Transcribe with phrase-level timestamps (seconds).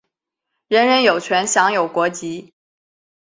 [0.67, 2.55] 人人有权享有国籍。